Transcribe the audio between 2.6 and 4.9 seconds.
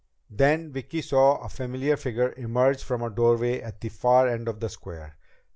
from a doorway at the far end of the